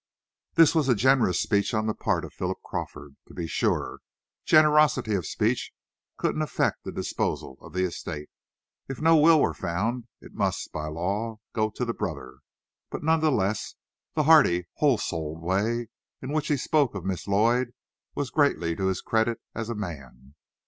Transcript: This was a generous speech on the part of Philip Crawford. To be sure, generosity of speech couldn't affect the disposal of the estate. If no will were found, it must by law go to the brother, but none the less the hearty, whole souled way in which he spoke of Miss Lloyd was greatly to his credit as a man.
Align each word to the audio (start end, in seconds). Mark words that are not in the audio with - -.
This 0.55 0.73
was 0.73 0.89
a 0.89 0.95
generous 0.95 1.39
speech 1.39 1.75
on 1.75 1.85
the 1.85 1.93
part 1.93 2.25
of 2.25 2.33
Philip 2.33 2.57
Crawford. 2.65 3.17
To 3.27 3.35
be 3.35 3.45
sure, 3.45 3.99
generosity 4.45 5.13
of 5.13 5.27
speech 5.27 5.71
couldn't 6.17 6.41
affect 6.41 6.83
the 6.83 6.91
disposal 6.91 7.59
of 7.61 7.73
the 7.73 7.83
estate. 7.83 8.27
If 8.89 8.99
no 8.99 9.15
will 9.15 9.39
were 9.39 9.53
found, 9.53 10.07
it 10.19 10.33
must 10.33 10.71
by 10.71 10.87
law 10.87 11.37
go 11.53 11.69
to 11.69 11.85
the 11.85 11.93
brother, 11.93 12.39
but 12.89 13.03
none 13.03 13.19
the 13.19 13.31
less 13.31 13.75
the 14.15 14.23
hearty, 14.23 14.65
whole 14.77 14.97
souled 14.97 15.39
way 15.43 15.89
in 16.19 16.31
which 16.33 16.47
he 16.47 16.57
spoke 16.57 16.95
of 16.95 17.05
Miss 17.05 17.27
Lloyd 17.27 17.69
was 18.15 18.31
greatly 18.31 18.75
to 18.77 18.87
his 18.87 19.01
credit 19.01 19.39
as 19.53 19.69
a 19.69 19.75
man. 19.75 20.33